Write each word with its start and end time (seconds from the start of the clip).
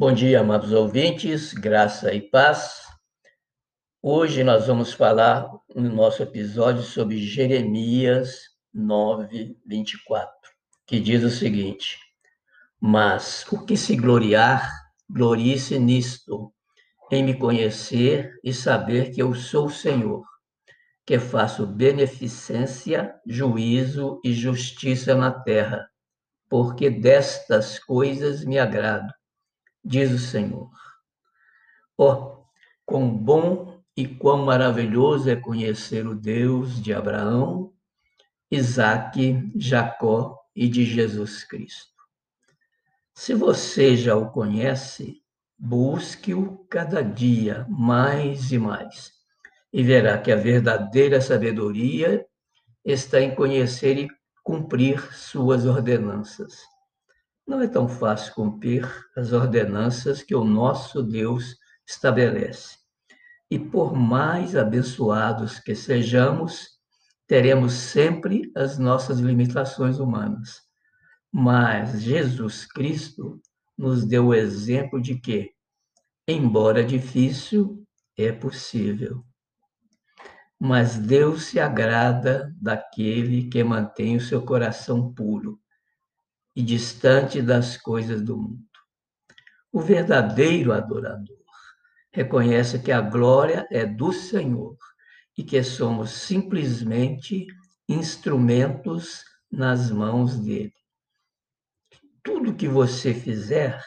Bom 0.00 0.14
dia, 0.14 0.40
amados 0.40 0.72
ouvintes, 0.72 1.52
graça 1.52 2.14
e 2.14 2.22
paz. 2.22 2.80
Hoje 4.02 4.42
nós 4.42 4.66
vamos 4.66 4.94
falar 4.94 5.46
no 5.76 5.94
nosso 5.94 6.22
episódio 6.22 6.82
sobre 6.82 7.18
Jeremias 7.18 8.44
9, 8.72 9.58
24, 9.66 10.32
que 10.86 10.98
diz 10.98 11.22
o 11.22 11.28
seguinte: 11.28 11.98
Mas 12.80 13.44
o 13.52 13.66
que 13.66 13.76
se 13.76 13.94
gloriar, 13.94 14.72
glorie-se 15.06 15.78
nisto, 15.78 16.50
em 17.12 17.22
me 17.22 17.38
conhecer 17.38 18.32
e 18.42 18.54
saber 18.54 19.10
que 19.10 19.20
eu 19.20 19.34
sou 19.34 19.66
o 19.66 19.70
Senhor, 19.70 20.24
que 21.04 21.18
faço 21.18 21.66
beneficência, 21.66 23.14
juízo 23.26 24.18
e 24.24 24.32
justiça 24.32 25.14
na 25.14 25.30
terra, 25.30 25.90
porque 26.48 26.88
destas 26.88 27.78
coisas 27.78 28.46
me 28.46 28.58
agrado 28.58 29.12
diz 29.84 30.10
o 30.12 30.18
Senhor. 30.18 30.70
Oh, 31.96 32.44
quão 32.84 33.08
bom 33.08 33.80
e 33.96 34.06
quão 34.06 34.44
maravilhoso 34.44 35.28
é 35.28 35.36
conhecer 35.36 36.06
o 36.06 36.14
Deus 36.14 36.82
de 36.82 36.92
Abraão, 36.94 37.72
Isaque, 38.50 39.50
Jacó 39.56 40.38
e 40.54 40.68
de 40.68 40.84
Jesus 40.84 41.44
Cristo. 41.44 41.90
Se 43.14 43.34
você 43.34 43.96
já 43.96 44.16
o 44.16 44.30
conhece, 44.30 45.22
busque-o 45.58 46.64
cada 46.70 47.02
dia 47.02 47.66
mais 47.68 48.50
e 48.50 48.58
mais, 48.58 49.12
e 49.72 49.82
verá 49.82 50.16
que 50.18 50.32
a 50.32 50.36
verdadeira 50.36 51.20
sabedoria 51.20 52.26
está 52.84 53.20
em 53.20 53.34
conhecer 53.34 53.98
e 53.98 54.08
cumprir 54.42 55.14
suas 55.14 55.66
ordenanças 55.66 56.60
não 57.50 57.60
é 57.60 57.66
tão 57.66 57.88
fácil 57.88 58.32
cumprir 58.32 58.88
as 59.16 59.32
ordenanças 59.32 60.22
que 60.22 60.36
o 60.36 60.44
nosso 60.44 61.02
Deus 61.02 61.56
estabelece. 61.84 62.78
E 63.50 63.58
por 63.58 63.92
mais 63.92 64.54
abençoados 64.54 65.58
que 65.58 65.74
sejamos, 65.74 66.68
teremos 67.26 67.72
sempre 67.72 68.52
as 68.54 68.78
nossas 68.78 69.18
limitações 69.18 69.98
humanas. 69.98 70.60
Mas 71.32 72.00
Jesus 72.00 72.64
Cristo 72.64 73.42
nos 73.76 74.04
deu 74.04 74.28
o 74.28 74.34
exemplo 74.34 75.02
de 75.02 75.16
que, 75.16 75.50
embora 76.28 76.84
difícil, 76.84 77.84
é 78.16 78.30
possível. 78.30 79.24
Mas 80.56 80.96
Deus 80.96 81.46
se 81.46 81.58
agrada 81.58 82.54
daquele 82.62 83.48
que 83.48 83.64
mantém 83.64 84.16
o 84.16 84.20
seu 84.20 84.40
coração 84.40 85.12
puro 85.12 85.60
e 86.54 86.62
distante 86.62 87.40
das 87.40 87.76
coisas 87.76 88.22
do 88.22 88.36
mundo. 88.36 88.64
O 89.72 89.80
verdadeiro 89.80 90.72
adorador 90.72 91.38
reconhece 92.12 92.78
que 92.80 92.90
a 92.90 93.00
glória 93.00 93.66
é 93.70 93.86
do 93.86 94.12
Senhor 94.12 94.76
e 95.36 95.44
que 95.44 95.62
somos 95.62 96.10
simplesmente 96.10 97.46
instrumentos 97.88 99.24
nas 99.50 99.90
mãos 99.90 100.38
dele. 100.38 100.74
Tudo 102.22 102.54
que 102.54 102.68
você 102.68 103.14
fizer, 103.14 103.82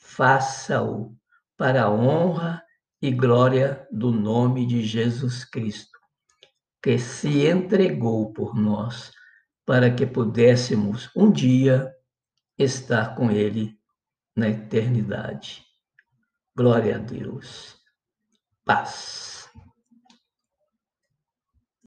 faça-o 0.00 1.16
para 1.56 1.84
a 1.84 1.90
honra 1.90 2.62
e 3.00 3.10
glória 3.10 3.86
do 3.90 4.12
nome 4.12 4.66
de 4.66 4.82
Jesus 4.82 5.44
Cristo, 5.44 5.98
que 6.82 6.98
se 6.98 7.46
entregou 7.46 8.32
por 8.32 8.54
nós 8.54 9.10
para 9.66 9.90
que 9.90 10.06
pudéssemos 10.06 11.10
um 11.16 11.30
dia 11.30 11.92
estar 12.58 13.14
com 13.14 13.30
Ele 13.30 13.78
na 14.36 14.48
eternidade. 14.48 15.64
Glória 16.56 16.96
a 16.96 16.98
Deus. 16.98 17.76
Paz. 18.64 19.23